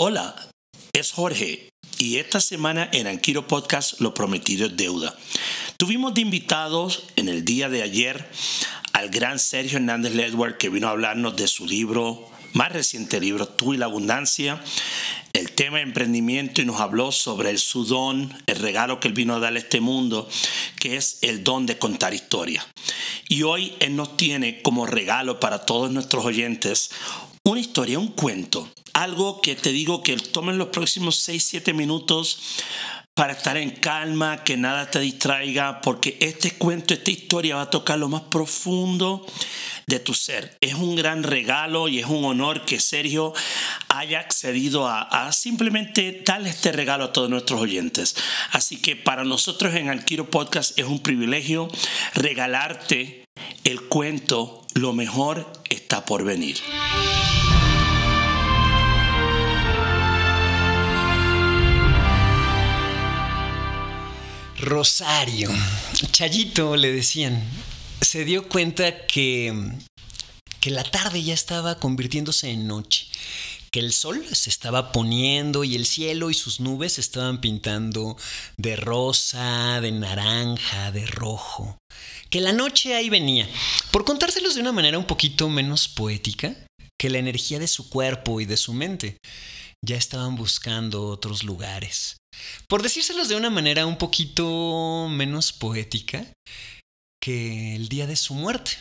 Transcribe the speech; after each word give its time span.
Hola, 0.00 0.36
es 0.92 1.10
Jorge 1.10 1.70
y 1.98 2.18
esta 2.18 2.40
semana 2.40 2.88
en 2.92 3.08
Anquiro 3.08 3.48
Podcast 3.48 4.00
Lo 4.00 4.14
Prometido 4.14 4.68
es 4.68 4.76
Deuda. 4.76 5.18
Tuvimos 5.76 6.14
de 6.14 6.20
invitados 6.20 7.02
en 7.16 7.28
el 7.28 7.44
día 7.44 7.68
de 7.68 7.82
ayer 7.82 8.30
al 8.92 9.08
gran 9.08 9.40
Sergio 9.40 9.78
Hernández 9.78 10.14
Ledward 10.14 10.56
que 10.56 10.68
vino 10.68 10.86
a 10.86 10.92
hablarnos 10.92 11.34
de 11.34 11.48
su 11.48 11.66
libro, 11.66 12.30
más 12.52 12.70
reciente 12.70 13.18
libro, 13.18 13.48
Tú 13.48 13.74
y 13.74 13.76
la 13.76 13.86
Abundancia, 13.86 14.62
el 15.32 15.50
tema 15.50 15.78
de 15.78 15.82
emprendimiento 15.82 16.62
y 16.62 16.64
nos 16.64 16.80
habló 16.80 17.10
sobre 17.10 17.50
el 17.50 17.58
su 17.58 17.84
don, 17.84 18.32
el 18.46 18.56
regalo 18.56 19.00
que 19.00 19.08
él 19.08 19.14
vino 19.14 19.34
a 19.34 19.40
dar 19.40 19.56
a 19.56 19.58
este 19.58 19.80
mundo, 19.80 20.28
que 20.78 20.96
es 20.96 21.18
el 21.22 21.42
don 21.42 21.66
de 21.66 21.76
contar 21.76 22.14
historia. 22.14 22.64
Y 23.28 23.42
hoy 23.42 23.74
él 23.80 23.96
nos 23.96 24.16
tiene 24.16 24.62
como 24.62 24.86
regalo 24.86 25.40
para 25.40 25.66
todos 25.66 25.90
nuestros 25.90 26.24
oyentes 26.24 26.90
una 27.44 27.60
historia, 27.60 27.98
un 27.98 28.08
cuento, 28.08 28.68
algo 29.02 29.40
que 29.40 29.54
te 29.54 29.70
digo 29.70 30.02
que 30.02 30.16
tomen 30.16 30.58
los 30.58 30.68
próximos 30.68 31.28
6-7 31.28 31.72
minutos 31.72 32.38
para 33.14 33.32
estar 33.32 33.56
en 33.56 33.70
calma, 33.70 34.44
que 34.44 34.56
nada 34.56 34.90
te 34.90 35.00
distraiga, 35.00 35.80
porque 35.80 36.16
este 36.20 36.52
cuento, 36.52 36.94
esta 36.94 37.10
historia 37.10 37.56
va 37.56 37.62
a 37.62 37.70
tocar 37.70 37.98
lo 37.98 38.08
más 38.08 38.22
profundo 38.22 39.26
de 39.88 39.98
tu 39.98 40.14
ser. 40.14 40.56
Es 40.60 40.74
un 40.74 40.94
gran 40.94 41.24
regalo 41.24 41.88
y 41.88 41.98
es 41.98 42.06
un 42.06 42.24
honor 42.24 42.64
que 42.64 42.78
Sergio 42.78 43.32
haya 43.88 44.20
accedido 44.20 44.86
a, 44.86 45.32
simplemente 45.32 46.22
darle 46.24 46.50
este 46.50 46.70
regalo 46.70 47.04
a 47.04 47.12
todos 47.12 47.28
nuestros 47.28 47.60
oyentes. 47.60 48.14
Así 48.52 48.80
que 48.80 48.94
para 48.94 49.24
nosotros 49.24 49.74
en 49.74 49.88
Alquiro 49.88 50.30
Podcast 50.30 50.78
es 50.78 50.86
un 50.86 51.00
privilegio 51.00 51.68
regalarte 52.14 53.24
el 53.64 53.80
cuento 53.82 54.66
Lo 54.74 54.92
mejor 54.92 55.50
está 55.68 56.04
por 56.04 56.22
venir. 56.22 56.58
Rosario, 64.68 65.50
Chayito 66.12 66.76
le 66.76 66.92
decían, 66.92 67.42
se 68.02 68.26
dio 68.26 68.46
cuenta 68.50 69.06
que, 69.06 69.72
que 70.60 70.70
la 70.70 70.84
tarde 70.84 71.22
ya 71.22 71.32
estaba 71.32 71.78
convirtiéndose 71.78 72.50
en 72.50 72.66
noche, 72.66 73.06
que 73.70 73.80
el 73.80 73.94
sol 73.94 74.22
se 74.30 74.50
estaba 74.50 74.92
poniendo 74.92 75.64
y 75.64 75.74
el 75.74 75.86
cielo 75.86 76.28
y 76.28 76.34
sus 76.34 76.60
nubes 76.60 76.92
se 76.92 77.00
estaban 77.00 77.40
pintando 77.40 78.18
de 78.58 78.76
rosa, 78.76 79.80
de 79.80 79.90
naranja, 79.90 80.92
de 80.92 81.06
rojo, 81.06 81.78
que 82.28 82.42
la 82.42 82.52
noche 82.52 82.94
ahí 82.94 83.08
venía. 83.08 83.48
Por 83.90 84.04
contárselos 84.04 84.54
de 84.54 84.60
una 84.60 84.72
manera 84.72 84.98
un 84.98 85.06
poquito 85.06 85.48
menos 85.48 85.88
poética, 85.88 86.54
que 86.98 87.08
la 87.08 87.18
energía 87.18 87.58
de 87.58 87.68
su 87.68 87.88
cuerpo 87.88 88.38
y 88.42 88.44
de 88.44 88.58
su 88.58 88.74
mente 88.74 89.16
ya 89.80 89.96
estaban 89.96 90.36
buscando 90.36 91.06
otros 91.06 91.42
lugares. 91.42 92.17
Por 92.68 92.82
decírselos 92.82 93.28
de 93.28 93.36
una 93.36 93.50
manera 93.50 93.86
un 93.86 93.96
poquito 93.96 95.08
menos 95.08 95.52
poética, 95.52 96.26
que 97.20 97.76
el 97.76 97.88
día 97.88 98.06
de 98.06 98.16
su 98.16 98.34
muerte 98.34 98.72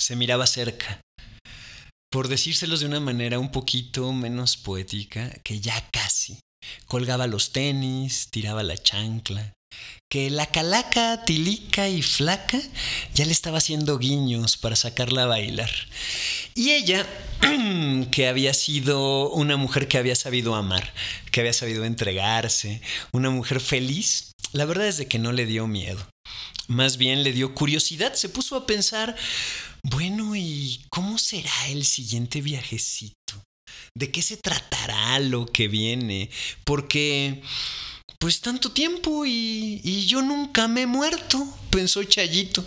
se 0.00 0.16
miraba 0.16 0.46
cerca. 0.46 1.00
Por 2.10 2.28
decírselos 2.28 2.80
de 2.80 2.86
una 2.86 3.00
manera 3.00 3.38
un 3.38 3.52
poquito 3.52 4.12
menos 4.12 4.56
poética, 4.56 5.30
que 5.44 5.60
ya 5.60 5.88
casi 5.90 6.38
colgaba 6.86 7.26
los 7.26 7.52
tenis, 7.52 8.28
tiraba 8.30 8.62
la 8.62 8.76
chancla, 8.76 9.52
que 10.10 10.30
la 10.30 10.46
calaca, 10.46 11.24
tilica 11.24 11.88
y 11.88 12.02
flaca 12.02 12.58
ya 13.14 13.24
le 13.24 13.32
estaba 13.32 13.58
haciendo 13.58 13.98
guiños 13.98 14.56
para 14.56 14.76
sacarla 14.76 15.24
a 15.24 15.26
bailar. 15.26 15.70
Y 16.54 16.70
ella, 16.70 17.06
que 18.10 18.28
había 18.28 18.54
sido 18.54 19.30
una 19.30 19.56
mujer 19.56 19.88
que 19.88 19.98
había 19.98 20.14
sabido 20.14 20.54
amar, 20.54 20.92
que 21.30 21.40
había 21.40 21.52
sabido 21.52 21.84
entregarse, 21.84 22.80
una 23.12 23.30
mujer 23.30 23.60
feliz, 23.60 24.32
la 24.52 24.64
verdad 24.64 24.88
es 24.88 24.96
de 24.96 25.06
que 25.06 25.18
no 25.18 25.32
le 25.32 25.46
dio 25.46 25.66
miedo. 25.66 26.08
Más 26.66 26.98
bien 26.98 27.22
le 27.22 27.32
dio 27.32 27.54
curiosidad, 27.54 28.14
se 28.14 28.28
puso 28.28 28.56
a 28.56 28.66
pensar, 28.66 29.16
bueno, 29.82 30.36
¿y 30.36 30.80
cómo 30.90 31.18
será 31.18 31.68
el 31.68 31.84
siguiente 31.84 32.40
viajecito? 32.40 33.42
¿De 33.94 34.10
qué 34.10 34.22
se 34.22 34.36
tratará 34.36 35.18
lo 35.18 35.46
que 35.46 35.68
viene? 35.68 36.30
Porque 36.64 37.42
pues 38.18 38.40
tanto 38.40 38.72
tiempo 38.72 39.24
y, 39.24 39.80
y, 39.84 40.06
yo 40.06 40.22
nunca 40.22 40.66
me 40.66 40.82
he 40.82 40.86
muerto, 40.86 41.46
pensó 41.70 42.02
Chayito. 42.02 42.64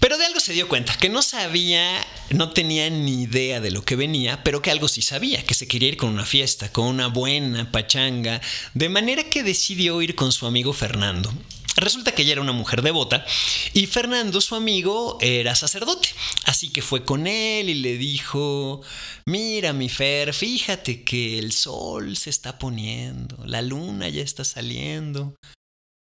Pero 0.00 0.18
de 0.18 0.26
algo 0.26 0.38
se 0.38 0.52
dio 0.52 0.68
cuenta, 0.68 0.96
que 0.96 1.08
no 1.08 1.22
sabía, 1.22 2.06
no 2.30 2.50
tenía 2.50 2.90
ni 2.90 3.22
idea 3.22 3.60
de 3.60 3.70
lo 3.70 3.84
que 3.84 3.96
venía, 3.96 4.42
pero 4.44 4.62
que 4.62 4.70
algo 4.70 4.88
sí 4.88 5.02
sabía, 5.02 5.44
que 5.44 5.54
se 5.54 5.68
quería 5.68 5.88
ir 5.88 5.96
con 5.96 6.10
una 6.10 6.24
fiesta, 6.24 6.70
con 6.72 6.86
una 6.86 7.08
buena 7.08 7.70
pachanga, 7.72 8.40
de 8.74 8.88
manera 8.88 9.24
que 9.24 9.42
decidió 9.42 10.02
ir 10.02 10.14
con 10.14 10.32
su 10.32 10.46
amigo 10.46 10.72
Fernando. 10.72 11.32
Resulta 11.76 12.10
que 12.10 12.22
ella 12.22 12.32
era 12.32 12.40
una 12.40 12.52
mujer 12.52 12.82
devota 12.82 13.24
y 13.72 13.86
Fernando, 13.86 14.40
su 14.40 14.56
amigo, 14.56 15.16
era 15.20 15.54
sacerdote. 15.54 16.08
Así 16.44 16.70
que 16.70 16.82
fue 16.82 17.04
con 17.04 17.28
él 17.28 17.70
y 17.70 17.74
le 17.74 17.96
dijo, 17.96 18.80
mira 19.26 19.72
mi 19.72 19.88
Fer, 19.88 20.34
fíjate 20.34 21.04
que 21.04 21.38
el 21.38 21.52
sol 21.52 22.16
se 22.16 22.30
está 22.30 22.58
poniendo, 22.58 23.36
la 23.46 23.62
luna 23.62 24.08
ya 24.08 24.22
está 24.22 24.42
saliendo, 24.42 25.36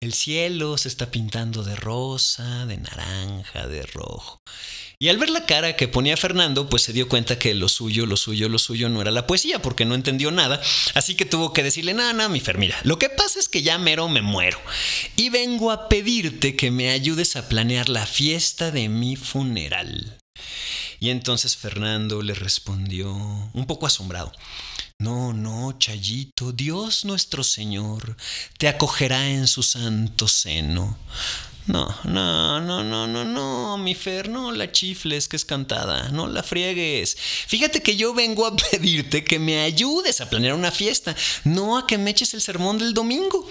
el 0.06 0.14
cielo 0.14 0.78
se 0.78 0.86
está 0.86 1.10
pintando 1.10 1.64
de 1.64 1.74
rosa, 1.74 2.64
de 2.66 2.76
naranja, 2.76 3.66
de 3.66 3.82
rojo. 3.82 4.40
Y 5.00 5.08
al 5.08 5.18
ver 5.18 5.30
la 5.30 5.44
cara 5.44 5.74
que 5.74 5.88
ponía 5.88 6.16
Fernando, 6.16 6.68
pues 6.68 6.82
se 6.82 6.92
dio 6.92 7.08
cuenta 7.08 7.40
que 7.40 7.54
lo 7.54 7.68
suyo, 7.68 8.06
lo 8.06 8.16
suyo, 8.16 8.48
lo 8.48 8.58
suyo 8.58 8.88
no 8.88 9.02
era 9.02 9.10
la 9.10 9.26
poesía, 9.26 9.60
porque 9.60 9.84
no 9.84 9.96
entendió 9.96 10.30
nada. 10.30 10.62
Así 10.94 11.16
que 11.16 11.24
tuvo 11.24 11.52
que 11.52 11.64
decirle, 11.64 11.92
nada, 11.92 12.12
nada, 12.12 12.28
mi 12.28 12.38
Fer, 12.38 12.56
mira, 12.56 12.78
lo 12.84 12.98
que 13.00 13.10
pasa 13.10 13.40
es 13.40 13.48
que 13.48 13.62
ya 13.62 13.78
mero 13.78 14.08
me 14.08 14.22
muero. 14.22 14.58
Y 15.16 15.28
vengo 15.28 15.72
a 15.72 15.88
pedirte 15.88 16.54
que 16.54 16.70
me 16.70 16.90
ayudes 16.90 17.34
a 17.34 17.48
planear 17.48 17.88
la 17.88 18.06
fiesta 18.06 18.70
de 18.70 18.88
mi 18.88 19.16
funeral. 19.16 20.18
Y 21.00 21.10
entonces 21.10 21.56
Fernando 21.56 22.22
le 22.22 22.34
respondió, 22.34 23.12
un 23.12 23.66
poco 23.66 23.86
asombrado, 23.86 24.32
no, 24.98 25.34
no, 25.34 25.72
Chayito, 25.78 26.52
Dios 26.52 27.04
nuestro 27.04 27.44
Señor 27.44 28.16
te 28.56 28.66
acogerá 28.66 29.28
en 29.28 29.46
su 29.46 29.62
santo 29.62 30.26
seno. 30.26 30.96
No, 31.66 31.94
no, 32.04 32.60
no, 32.60 32.82
no, 32.82 33.06
no, 33.06 33.24
no, 33.24 33.76
mi 33.76 33.94
Fer, 33.94 34.28
no 34.28 34.52
la 34.52 34.70
chifles 34.70 35.26
que 35.28 35.36
es 35.36 35.44
cantada, 35.44 36.10
no 36.10 36.28
la 36.28 36.42
friegues. 36.42 37.16
Fíjate 37.16 37.82
que 37.82 37.96
yo 37.96 38.14
vengo 38.14 38.46
a 38.46 38.56
pedirte 38.70 39.24
que 39.24 39.38
me 39.38 39.60
ayudes 39.60 40.20
a 40.20 40.30
planear 40.30 40.54
una 40.54 40.70
fiesta, 40.70 41.14
no 41.44 41.76
a 41.76 41.86
que 41.86 41.98
me 41.98 42.12
eches 42.12 42.34
el 42.34 42.40
sermón 42.40 42.78
del 42.78 42.94
domingo. 42.94 43.46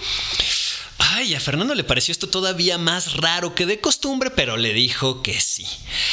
Ay, 1.26 1.34
a 1.34 1.40
Fernando 1.40 1.74
le 1.74 1.82
pareció 1.82 2.12
esto 2.12 2.28
todavía 2.28 2.78
más 2.78 3.14
raro 3.14 3.52
que 3.56 3.66
de 3.66 3.80
costumbre, 3.80 4.30
pero 4.30 4.56
le 4.56 4.72
dijo 4.72 5.24
que 5.24 5.40
sí. 5.40 5.66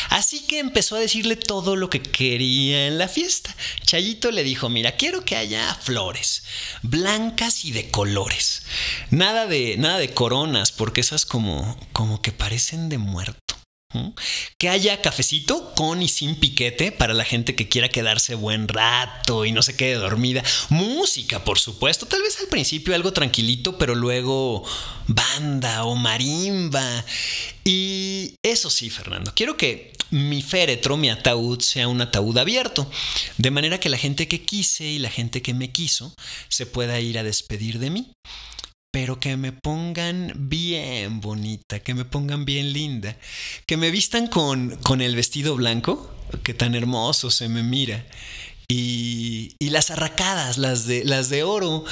Así 0.09 0.40
que 0.40 0.57
empezó 0.57 0.96
a 0.96 1.00
decirle 1.00 1.35
todo 1.35 1.75
lo 1.75 1.88
que 1.88 2.01
quería 2.01 2.88
en 2.88 2.97
la 2.97 3.07
fiesta. 3.07 3.56
Chayito 3.85 4.31
le 4.31 4.44
dijo, 4.44 4.69
mira, 4.69 4.94
quiero 4.94 5.24
que 5.24 5.35
haya 5.35 5.72
flores, 5.75 6.41
blancas 6.81 7.63
y 7.63 7.74
de 7.74 7.91
colores. 7.91 8.63
Nada 9.12 9.46
de, 9.46 9.78
nada 9.78 10.00
de 10.00 10.16
coronas, 10.16 10.72
porque 10.72 11.01
esas 11.01 11.28
como, 11.28 11.78
como 11.91 12.19
que 12.24 12.31
parecen 12.31 12.90
de 12.90 12.97
muerto. 12.97 13.43
Que 14.58 14.70
haya 14.70 15.02
cafecito 15.02 15.74
con 15.76 16.02
y 16.02 16.08
sin 16.08 16.36
piquete 16.36 16.92
para 16.92 17.14
la 17.14 17.26
gente 17.26 17.56
que 17.56 17.70
quiera 17.70 17.90
quedarse 17.90 18.36
buen 18.36 18.68
rato 18.68 19.46
y 19.46 19.52
no 19.52 19.62
se 19.62 19.76
quede 19.76 19.96
dormida. 19.96 20.44
Música, 20.70 21.44
por 21.44 21.59
supuesto. 21.59 22.06
Tal 22.06 22.22
vez 22.22 22.40
al 22.40 22.48
principio 22.48 22.96
algo 22.96 23.14
tranquilito, 23.14 23.78
pero 23.78 23.96
luego 23.96 24.64
banda 25.08 25.86
o 25.86 25.96
marimba. 25.96 27.06
Y 27.64 28.36
eso 28.44 28.70
sí, 28.70 28.90
Fernando, 28.90 29.34
quiero 29.36 29.58
que 29.58 29.94
mi 30.12 30.42
féretro, 30.42 30.96
mi 30.96 31.10
ataúd, 31.10 31.62
sea 31.62 31.88
un 31.88 32.02
ataúd 32.02 32.38
abierto. 32.38 32.90
De 33.38 33.52
manera 33.52 33.80
que 33.80 33.90
la 33.90 33.98
gente 33.98 34.28
que 34.28 34.44
quise 34.44 34.86
y 34.86 35.00
la 35.00 35.10
gente 35.10 35.42
que 35.42 35.54
me 35.54 35.72
quiso 35.72 36.14
se 36.50 36.66
pueda 36.66 37.00
ir 37.00 37.18
a 37.18 37.24
despedir 37.24 37.80
de 37.80 37.90
mí 37.90 38.12
pero 38.94 39.19
que 39.19 39.38
me 39.38 39.51
pongan 39.51 40.34
bien 40.36 41.19
bonita, 41.19 41.80
que 41.80 41.95
me 41.95 42.06
pongan 42.06 42.45
bien 42.45 42.74
linda, 42.74 43.18
que 43.66 43.75
me 43.75 43.90
vistan 43.90 44.28
con, 44.28 44.78
con 44.84 45.01
el 45.01 45.16
vestido 45.16 45.56
blanco, 45.56 46.16
que 46.44 46.54
tan 46.54 46.75
hermoso 46.75 47.31
se 47.31 47.50
me 47.50 47.63
mira, 47.63 48.06
y, 48.68 49.56
y 49.60 49.69
las 49.72 49.90
arracadas, 49.90 50.60
las 50.60 50.86
de, 50.86 51.04
las 51.06 51.30
de 51.30 51.42
oro, 51.42 51.86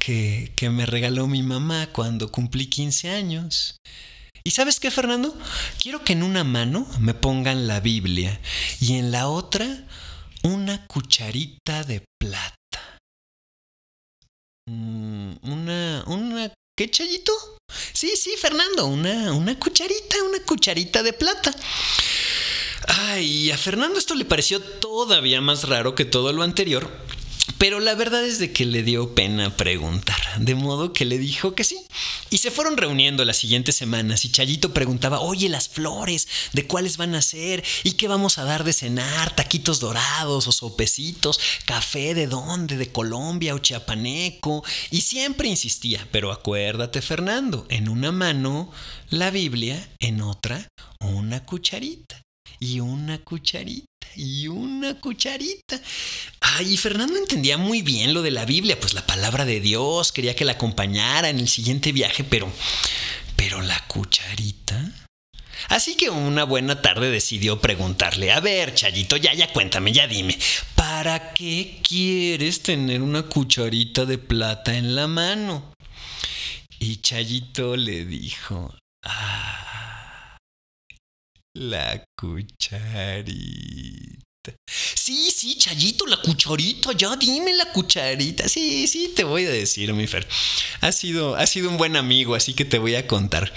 que, 0.00 0.52
que 0.56 0.70
me 0.70 0.86
regaló 0.86 1.28
mi 1.28 1.44
mamá 1.44 1.88
cuando 1.92 2.32
cumplí 2.32 2.66
15 2.66 3.10
años. 3.10 3.76
¿Y 4.42 4.50
sabes 4.50 4.80
qué, 4.80 4.90
Fernando? 4.90 5.38
Quiero 5.80 6.02
que 6.02 6.14
en 6.14 6.24
una 6.24 6.42
mano 6.42 6.84
me 6.98 7.14
pongan 7.14 7.68
la 7.68 7.78
Biblia 7.78 8.40
y 8.80 8.94
en 8.94 9.12
la 9.12 9.28
otra 9.28 9.86
una 10.42 10.84
cucharita 10.88 11.84
de 11.84 12.02
plata. 12.18 12.59
Mm, 14.70 15.32
una, 15.42 16.04
una, 16.06 16.54
¿qué 16.76 16.88
chayito? 16.88 17.32
Sí, 17.92 18.12
sí, 18.14 18.34
Fernando, 18.38 18.86
una, 18.86 19.32
una 19.32 19.58
cucharita, 19.58 20.22
una 20.22 20.38
cucharita 20.44 21.02
de 21.02 21.12
plata. 21.12 21.52
Ay, 22.86 23.50
a 23.50 23.58
Fernando 23.58 23.98
esto 23.98 24.14
le 24.14 24.24
pareció 24.24 24.60
todavía 24.60 25.40
más 25.40 25.68
raro 25.68 25.96
que 25.96 26.04
todo 26.04 26.32
lo 26.32 26.44
anterior, 26.44 26.88
Pero 27.60 27.78
la 27.78 27.94
verdad 27.94 28.24
es 28.24 28.38
de 28.38 28.52
que 28.54 28.64
le 28.64 28.82
dio 28.82 29.14
pena 29.14 29.54
preguntar, 29.54 30.16
de 30.38 30.54
modo 30.54 30.94
que 30.94 31.04
le 31.04 31.18
dijo 31.18 31.54
que 31.54 31.62
sí. 31.62 31.78
Y 32.30 32.38
se 32.38 32.50
fueron 32.50 32.78
reuniendo 32.78 33.22
las 33.26 33.36
siguientes 33.36 33.76
semanas 33.76 34.24
y 34.24 34.32
Chayito 34.32 34.72
preguntaba, 34.72 35.20
oye, 35.20 35.50
las 35.50 35.68
flores, 35.68 36.26
¿de 36.54 36.66
cuáles 36.66 36.96
van 36.96 37.14
a 37.14 37.20
ser? 37.20 37.62
¿Y 37.84 37.92
qué 37.92 38.08
vamos 38.08 38.38
a 38.38 38.44
dar 38.44 38.64
de 38.64 38.72
cenar? 38.72 39.36
¿Taquitos 39.36 39.78
dorados 39.78 40.48
o 40.48 40.52
sopecitos? 40.52 41.38
¿Café 41.66 42.14
de 42.14 42.28
dónde? 42.28 42.78
¿De 42.78 42.90
Colombia 42.90 43.54
o 43.54 43.58
chiapaneco? 43.58 44.64
Y 44.90 45.02
siempre 45.02 45.46
insistía, 45.46 46.08
pero 46.10 46.32
acuérdate 46.32 47.02
Fernando, 47.02 47.66
en 47.68 47.90
una 47.90 48.10
mano 48.10 48.72
la 49.10 49.30
Biblia, 49.30 49.86
en 49.98 50.22
otra 50.22 50.66
una 51.00 51.44
cucharita 51.44 52.22
y 52.60 52.78
una 52.80 53.18
cucharita 53.18 53.86
y 54.14 54.46
una 54.48 55.00
cucharita. 55.00 55.80
Ay, 56.40 56.76
Fernando 56.76 57.16
entendía 57.16 57.56
muy 57.56 57.82
bien 57.82 58.12
lo 58.12 58.22
de 58.22 58.30
la 58.30 58.44
Biblia, 58.44 58.78
pues 58.78 58.94
la 58.94 59.06
palabra 59.06 59.44
de 59.44 59.60
Dios, 59.60 60.12
quería 60.12 60.36
que 60.36 60.44
la 60.44 60.52
acompañara 60.52 61.30
en 61.30 61.38
el 61.40 61.48
siguiente 61.48 61.90
viaje, 61.92 62.22
pero 62.22 62.52
pero 63.34 63.62
la 63.62 63.80
cucharita. 63.86 64.92
Así 65.68 65.94
que 65.94 66.10
una 66.10 66.44
buena 66.44 66.82
tarde 66.82 67.10
decidió 67.10 67.60
preguntarle, 67.60 68.32
a 68.32 68.40
ver, 68.40 68.74
Chayito, 68.74 69.16
ya, 69.16 69.32
ya 69.32 69.50
cuéntame, 69.52 69.92
ya 69.92 70.06
dime, 70.06 70.38
¿para 70.74 71.32
qué 71.32 71.80
quieres 71.82 72.62
tener 72.62 73.00
una 73.00 73.22
cucharita 73.22 74.04
de 74.04 74.18
plata 74.18 74.76
en 74.76 74.94
la 74.94 75.06
mano? 75.06 75.72
Y 76.78 76.96
Chayito 76.96 77.76
le 77.76 78.04
dijo, 78.04 78.74
ah, 79.04 79.59
la 81.54 82.04
cucharita. 82.16 83.40
Sí, 84.66 85.30
sí, 85.30 85.56
Chayito, 85.56 86.06
la 86.06 86.16
cucharita, 86.16 86.92
ya 86.92 87.14
dime 87.16 87.52
la 87.54 87.72
cucharita. 87.72 88.48
Sí, 88.48 88.86
sí, 88.86 89.12
te 89.14 89.24
voy 89.24 89.44
a 89.44 89.50
decir, 89.50 89.92
mi 89.92 90.06
Fer. 90.06 90.26
Ha 90.80 90.92
sido, 90.92 91.36
ha 91.36 91.46
sido 91.46 91.68
un 91.68 91.76
buen 91.76 91.96
amigo, 91.96 92.34
así 92.34 92.54
que 92.54 92.64
te 92.64 92.78
voy 92.78 92.94
a 92.94 93.06
contar. 93.06 93.52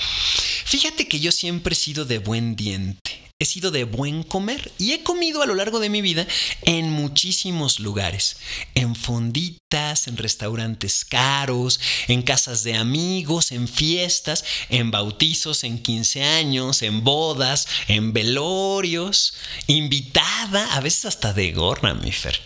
Fíjate 0.66 1.07
que 1.07 1.19
yo 1.19 1.31
siempre 1.31 1.74
he 1.74 1.78
sido 1.78 2.06
de 2.06 2.19
buen 2.19 2.56
diente 2.56 3.32
he 3.44 3.45
sido 3.45 3.72
de 3.72 3.84
buen 3.84 4.24
comer 4.24 4.72
y 4.78 4.94
he 4.94 5.04
comido 5.04 5.42
a 5.42 5.45
lo 5.45 5.56
largo 5.56 5.80
de 5.80 5.90
mi 5.90 6.01
vida 6.01 6.25
en 6.63 6.90
muchísimos 6.90 7.80
lugares, 7.80 8.38
en 8.74 8.95
fonditas, 8.95 10.07
en 10.07 10.18
restaurantes 10.18 11.06
caros, 11.06 11.80
en 12.07 12.22
casas 12.22 12.63
de 12.63 12.75
amigos, 12.75 13.51
en 13.51 13.68
fiestas, 13.68 14.45
en 14.69 14.92
bautizos, 14.92 15.63
en 15.63 15.81
15 15.81 16.24
años, 16.24 16.81
en 16.81 17.04
bodas, 17.04 17.68
en 17.88 18.13
velorios, 18.13 19.34
invitada, 19.68 20.74
a 20.75 20.80
veces 20.80 21.06
hasta 21.06 21.34
de 21.34 21.51
gorra, 21.51 21.94
mi 21.94 22.12
Fer. 22.12 22.40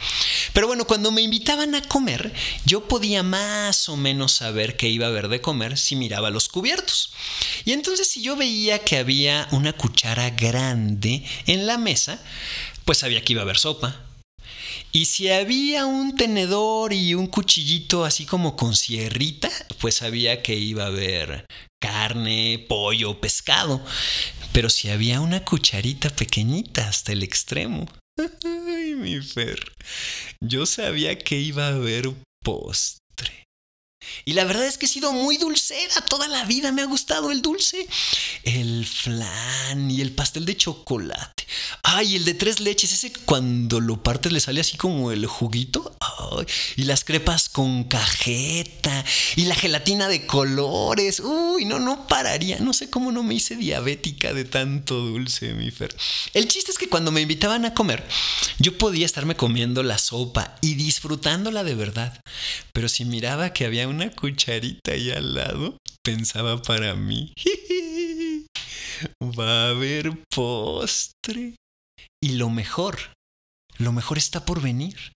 Pero 0.53 0.67
bueno, 0.67 0.85
cuando 0.85 1.11
me 1.11 1.21
invitaban 1.21 1.75
a 1.75 1.81
comer, 1.81 2.33
yo 2.65 2.87
podía 2.87 3.23
más 3.23 3.87
o 3.89 3.97
menos 3.97 4.31
saber 4.31 4.77
qué 4.77 4.89
iba 4.89 5.05
a 5.05 5.09
haber 5.09 5.27
de 5.27 5.41
comer 5.41 5.77
si 5.77 5.95
miraba 5.95 6.29
los 6.29 6.49
cubiertos. 6.49 7.11
Y 7.65 7.73
entonces 7.73 8.09
si 8.09 8.21
yo 8.21 8.35
veía 8.35 8.79
que 8.79 8.97
había 8.97 9.47
una 9.51 9.73
cuchara 9.73 10.29
grande, 10.31 10.86
en 11.45 11.67
la 11.67 11.77
mesa, 11.77 12.19
pues 12.85 12.99
sabía 12.99 13.23
que 13.23 13.33
iba 13.33 13.41
a 13.41 13.43
haber 13.43 13.57
sopa. 13.57 14.03
Y 14.91 15.05
si 15.05 15.29
había 15.29 15.85
un 15.85 16.15
tenedor 16.15 16.93
y 16.93 17.13
un 17.13 17.27
cuchillito 17.27 18.05
así 18.05 18.25
como 18.25 18.55
con 18.55 18.75
sierrita, 18.75 19.49
pues 19.79 19.95
sabía 19.95 20.41
que 20.41 20.55
iba 20.55 20.83
a 20.83 20.87
haber 20.87 21.45
carne, 21.79 22.65
pollo, 22.67 23.19
pescado. 23.19 23.83
Pero 24.53 24.69
si 24.69 24.89
había 24.89 25.21
una 25.21 25.43
cucharita 25.43 26.09
pequeñita 26.09 26.87
hasta 26.87 27.11
el 27.11 27.23
extremo, 27.23 27.85
ay, 28.17 28.95
mi 28.95 29.21
Fer, 29.21 29.59
yo 30.41 30.65
sabía 30.65 31.17
que 31.17 31.39
iba 31.39 31.67
a 31.67 31.75
haber 31.75 32.09
post. 32.43 32.97
Y 34.25 34.33
la 34.33 34.45
verdad 34.45 34.65
es 34.65 34.77
que 34.77 34.85
he 34.85 34.89
sido 34.89 35.11
muy 35.11 35.37
dulcera 35.37 36.01
toda 36.01 36.27
la 36.27 36.45
vida, 36.45 36.71
me 36.71 36.81
ha 36.81 36.85
gustado 36.85 37.31
el 37.31 37.41
dulce. 37.41 37.87
El 38.43 38.85
flan 38.85 39.89
y 39.89 40.01
el 40.01 40.11
pastel 40.11 40.45
de 40.45 40.57
chocolate. 40.57 41.36
Ay, 41.83 42.15
el 42.15 42.23
de 42.23 42.33
tres 42.33 42.61
leches, 42.61 42.93
ese 42.93 43.11
cuando 43.25 43.81
lo 43.81 44.01
partes 44.01 44.31
le 44.31 44.39
sale 44.39 44.61
así 44.61 44.77
como 44.77 45.11
el 45.11 45.25
juguito. 45.25 45.93
Ay, 45.99 46.45
y 46.77 46.83
las 46.83 47.03
crepas 47.03 47.49
con 47.49 47.83
cajeta 47.83 49.03
y 49.35 49.45
la 49.45 49.55
gelatina 49.55 50.07
de 50.07 50.25
colores. 50.25 51.19
Uy, 51.19 51.65
no, 51.65 51.79
no 51.79 52.07
pararía. 52.07 52.59
No 52.59 52.71
sé 52.71 52.89
cómo 52.89 53.11
no 53.11 53.23
me 53.23 53.35
hice 53.35 53.57
diabética 53.57 54.33
de 54.33 54.45
tanto 54.45 54.95
dulce, 54.95 55.53
mi 55.53 55.69
Fer. 55.71 55.93
El 56.33 56.47
chiste 56.47 56.71
es 56.71 56.77
que 56.77 56.87
cuando 56.87 57.11
me 57.11 57.21
invitaban 57.21 57.65
a 57.65 57.73
comer, 57.73 58.07
yo 58.59 58.77
podía 58.77 59.05
estarme 59.05 59.35
comiendo 59.35 59.83
la 59.83 59.97
sopa 59.97 60.55
y 60.61 60.75
disfrutándola 60.75 61.65
de 61.65 61.75
verdad. 61.75 62.21
Pero 62.71 62.87
si 62.87 63.03
miraba 63.03 63.51
que 63.51 63.65
había 63.65 63.87
un 63.87 63.97
una 63.97 64.11
cucharita 64.11 64.91
ahí 64.91 65.09
al 65.09 65.33
lado, 65.33 65.77
pensaba 66.03 66.61
para 66.61 66.93
mí, 66.93 67.33
va 69.21 69.65
a 69.65 69.69
haber 69.69 70.11
postre. 70.33 71.55
Y 72.21 72.33
lo 72.33 72.49
mejor, 72.49 73.13
lo 73.77 73.91
mejor 73.91 74.17
está 74.17 74.45
por 74.45 74.61
venir. 74.61 75.13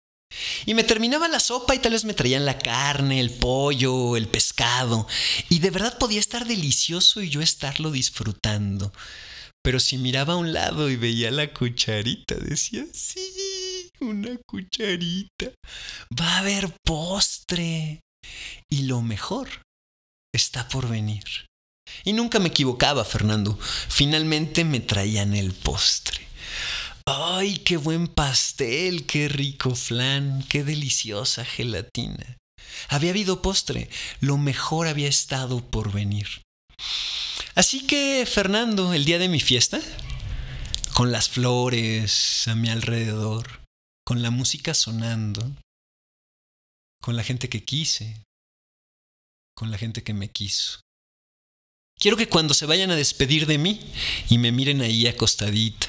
Y 0.66 0.74
me 0.74 0.84
terminaba 0.84 1.28
la 1.28 1.40
sopa 1.40 1.74
y 1.74 1.80
tal 1.80 1.94
vez 1.94 2.06
me 2.06 2.14
traían 2.14 2.46
la 2.46 2.60
carne, 2.60 3.20
el 3.20 3.32
pollo, 3.32 4.16
el 4.16 4.28
pescado. 4.28 5.08
Y 5.50 5.60
de 5.60 5.72
verdad 5.72 5.98
podía 5.98 6.20
estar 6.20 6.46
delicioso 6.46 7.22
y 7.22 7.30
yo 7.30 7.42
estarlo 7.42 7.92
disfrutando. 7.92 8.94
Pero 9.64 9.80
si 9.80 9.98
miraba 9.98 10.34
a 10.34 10.38
un 10.38 10.54
lado 10.54 10.90
y 10.90 10.96
veía 10.96 11.32
la 11.32 11.54
cucharita, 11.54 12.36
decía, 12.36 12.86
sí, 12.94 13.90
una 14.00 14.38
cucharita. 14.46 15.52
Va 16.20 16.36
a 16.36 16.40
haber 16.40 16.74
postre. 16.86 18.02
Y 18.70 18.84
lo 18.84 19.02
mejor 19.02 19.50
está 20.34 20.68
por 20.68 20.88
venir. 20.88 21.24
Y 22.04 22.14
nunca 22.14 22.40
me 22.40 22.50
equivocaba, 22.50 23.04
Fernando. 23.06 23.58
Finalmente 23.62 24.64
me 24.64 24.80
traían 24.80 25.34
el 25.34 25.54
postre. 25.54 26.20
¡Ay, 27.06 27.58
qué 27.60 27.78
buen 27.78 28.08
pastel! 28.08 29.06
¡Qué 29.06 29.30
rico 29.30 29.76
flan! 29.76 30.44
¡Qué 30.48 30.64
deliciosa 30.64 31.44
gelatina! 31.44 32.38
Había 32.88 33.12
habido 33.12 33.42
postre. 33.42 33.90
Lo 34.20 34.38
mejor 34.38 34.88
había 34.88 35.08
estado 35.08 35.66
por 35.70 35.92
venir. 35.92 36.42
Así 37.56 37.86
que, 37.86 38.26
Fernando, 38.26 38.94
el 38.94 39.06
día 39.06 39.20
de 39.20 39.28
mi 39.28 39.40
fiesta, 39.40 39.82
con 40.94 41.12
las 41.12 41.30
flores 41.30 42.48
a 42.48 42.56
mi 42.56 42.70
alrededor, 42.70 43.62
con 44.06 44.22
la 44.22 44.32
música 44.32 44.74
sonando, 44.74 45.56
con 47.02 47.16
la 47.16 47.24
gente 47.24 47.50
que 47.50 47.64
quise, 47.64 48.22
con 49.56 49.72
la 49.72 49.78
gente 49.78 50.04
que 50.04 50.14
me 50.14 50.30
quiso. 50.30 50.80
Quiero 52.00 52.16
que 52.16 52.30
cuando 52.30 52.54
se 52.54 52.66
vayan 52.66 52.92
a 52.92 52.96
despedir 52.96 53.46
de 53.46 53.58
mí 53.58 53.82
y 54.30 54.38
me 54.38 54.54
miren 54.54 54.82
ahí 54.82 55.06
acostadita, 55.06 55.88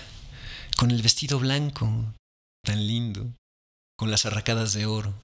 con 0.77 0.91
el 0.91 1.03
vestido 1.03 1.39
blanco, 1.39 1.89
tan 2.65 2.85
lindo, 2.85 3.33
con 3.97 4.11
las 4.11 4.27
arracadas 4.27 4.73
de 4.73 4.87
oro, 4.87 5.23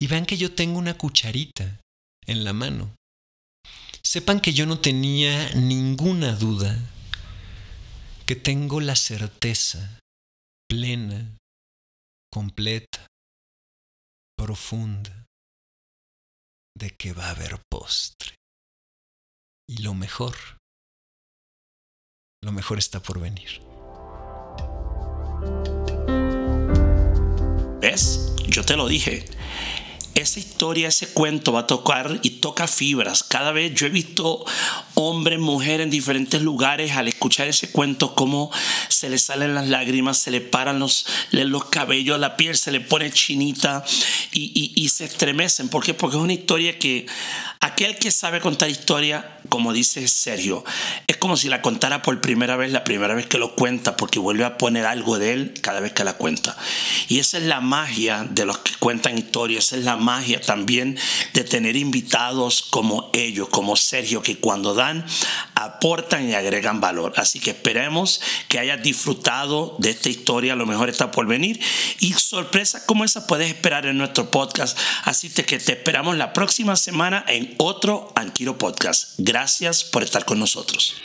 y 0.00 0.06
vean 0.06 0.24
que 0.24 0.38
yo 0.38 0.54
tengo 0.54 0.78
una 0.78 0.96
cucharita 0.96 1.78
en 2.26 2.44
la 2.44 2.54
mano. 2.54 2.94
Sepan 4.02 4.40
que 4.40 4.54
yo 4.54 4.64
no 4.64 4.80
tenía 4.80 5.50
ninguna 5.54 6.34
duda, 6.34 6.74
que 8.24 8.34
tengo 8.34 8.80
la 8.80 8.96
certeza 8.96 10.00
plena, 10.70 11.36
completa, 12.32 13.06
profunda 14.38 15.26
de 16.74 16.90
que 16.96 17.12
va 17.12 17.26
a 17.26 17.30
haber 17.32 17.60
postre. 17.70 18.37
Y 19.70 19.82
lo 19.82 19.92
mejor, 19.92 20.34
lo 22.42 22.52
mejor 22.52 22.78
está 22.78 23.02
por 23.02 23.20
venir. 23.20 23.60
¿Ves? 27.78 28.32
Yo 28.48 28.64
te 28.64 28.78
lo 28.78 28.88
dije 28.88 29.26
esa 30.20 30.40
historia, 30.40 30.88
ese 30.88 31.08
cuento 31.08 31.52
va 31.52 31.60
a 31.60 31.66
tocar 31.66 32.18
y 32.22 32.30
toca 32.30 32.66
fibras. 32.66 33.22
Cada 33.22 33.52
vez 33.52 33.72
yo 33.74 33.86
he 33.86 33.90
visto 33.90 34.44
hombres, 34.94 35.38
mujeres 35.38 35.84
en 35.84 35.90
diferentes 35.90 36.42
lugares 36.42 36.92
al 36.92 37.08
escuchar 37.08 37.46
ese 37.46 37.70
cuento, 37.70 38.14
cómo 38.14 38.50
se 38.88 39.08
le 39.08 39.18
salen 39.18 39.54
las 39.54 39.68
lágrimas, 39.68 40.18
se 40.18 40.30
le 40.30 40.40
paran 40.40 40.80
los, 40.80 41.06
los 41.30 41.66
cabellos, 41.66 42.18
la 42.18 42.36
piel 42.36 42.56
se 42.56 42.72
le 42.72 42.80
pone 42.80 43.12
chinita 43.12 43.84
y, 44.32 44.50
y, 44.54 44.82
y 44.82 44.88
se 44.88 45.04
estremecen. 45.04 45.68
¿Por 45.68 45.84
qué? 45.84 45.94
Porque 45.94 46.16
es 46.16 46.22
una 46.22 46.32
historia 46.32 46.78
que 46.78 47.06
aquel 47.60 47.96
que 47.98 48.10
sabe 48.10 48.40
contar 48.40 48.70
historia 48.70 49.37
como 49.48 49.72
dice 49.72 50.06
Sergio, 50.08 50.64
es 51.06 51.16
como 51.16 51.36
si 51.36 51.48
la 51.48 51.62
contara 51.62 52.02
por 52.02 52.20
primera 52.20 52.56
vez, 52.56 52.72
la 52.72 52.84
primera 52.84 53.14
vez 53.14 53.26
que 53.26 53.38
lo 53.38 53.54
cuenta, 53.54 53.96
porque 53.96 54.18
vuelve 54.18 54.44
a 54.44 54.58
poner 54.58 54.86
algo 54.86 55.18
de 55.18 55.32
él 55.32 55.54
cada 55.60 55.80
vez 55.80 55.92
que 55.92 56.04
la 56.04 56.14
cuenta. 56.14 56.56
Y 57.08 57.18
esa 57.18 57.38
es 57.38 57.44
la 57.44 57.60
magia 57.60 58.26
de 58.28 58.44
los 58.44 58.58
que 58.58 58.72
cuentan 58.78 59.18
historias, 59.18 59.64
esa 59.64 59.76
es 59.76 59.84
la 59.84 59.96
magia 59.96 60.40
también 60.40 60.98
de 61.34 61.44
tener 61.44 61.76
invitados 61.76 62.62
como 62.62 63.10
ellos, 63.12 63.48
como 63.48 63.76
Sergio, 63.76 64.22
que 64.22 64.38
cuando 64.38 64.74
dan 64.74 65.04
aportan 65.54 66.28
y 66.28 66.34
agregan 66.34 66.80
valor. 66.80 67.12
Así 67.16 67.40
que 67.40 67.50
esperemos 67.50 68.20
que 68.48 68.58
hayas 68.58 68.82
disfrutado 68.82 69.76
de 69.78 69.90
esta 69.90 70.08
historia, 70.08 70.52
a 70.52 70.56
lo 70.56 70.66
mejor 70.66 70.88
está 70.88 71.10
por 71.10 71.26
venir. 71.26 71.60
Y 71.98 72.12
sorpresas 72.12 72.82
como 72.82 73.04
esa 73.04 73.26
puedes 73.26 73.48
esperar 73.48 73.86
en 73.86 73.98
nuestro 73.98 74.30
podcast. 74.30 74.78
Así 75.04 75.28
que 75.30 75.58
te 75.58 75.72
esperamos 75.72 76.16
la 76.16 76.32
próxima 76.32 76.76
semana 76.76 77.24
en 77.28 77.54
otro 77.58 78.12
Anquiro 78.14 78.58
Podcast. 78.58 79.14
Gracias 79.38 79.84
por 79.84 80.02
estar 80.02 80.24
con 80.24 80.40
nosotros. 80.40 80.96